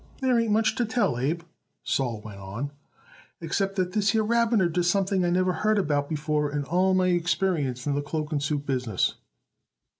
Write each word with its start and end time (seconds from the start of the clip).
"There 0.19 0.39
ain't 0.39 0.51
much 0.51 0.73
to 0.77 0.85
tell, 0.85 1.19
Abe," 1.19 1.43
Sol 1.83 2.21
went 2.21 2.39
on, 2.39 2.71
"except 3.39 3.75
that 3.75 3.91
this 3.91 4.09
here 4.09 4.23
Rabiner 4.25 4.67
does 4.67 4.89
something 4.89 5.23
I 5.23 5.29
never 5.29 5.53
heard 5.53 5.77
about 5.77 6.09
before 6.09 6.51
in 6.51 6.63
all 6.63 6.95
my 6.95 7.09
experience 7.09 7.85
in 7.85 7.93
the 7.93 8.01
cloak 8.01 8.31
and 8.31 8.41
suit 8.41 8.65
business." 8.65 9.13